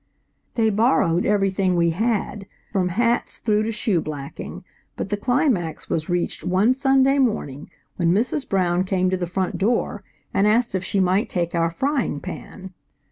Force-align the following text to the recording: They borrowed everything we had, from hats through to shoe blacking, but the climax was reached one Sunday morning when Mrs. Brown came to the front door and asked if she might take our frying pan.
They 0.55 0.71
borrowed 0.71 1.27
everything 1.27 1.75
we 1.75 1.91
had, 1.91 2.47
from 2.71 2.89
hats 2.89 3.37
through 3.37 3.61
to 3.61 3.71
shoe 3.71 4.01
blacking, 4.01 4.63
but 4.95 5.09
the 5.11 5.15
climax 5.15 5.91
was 5.91 6.09
reached 6.09 6.43
one 6.43 6.73
Sunday 6.73 7.19
morning 7.19 7.69
when 7.97 8.11
Mrs. 8.11 8.49
Brown 8.49 8.83
came 8.83 9.11
to 9.11 9.17
the 9.17 9.27
front 9.27 9.59
door 9.59 10.03
and 10.33 10.47
asked 10.47 10.73
if 10.73 10.83
she 10.83 10.99
might 10.99 11.29
take 11.29 11.53
our 11.53 11.69
frying 11.69 12.19
pan. 12.19 12.73